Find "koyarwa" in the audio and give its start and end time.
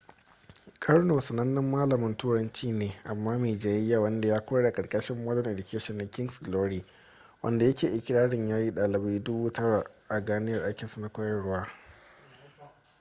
11.09-11.67